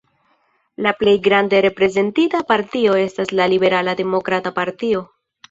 [0.85, 5.07] La plej grande reprezentita partio estas la Liberala Demokrata Partio.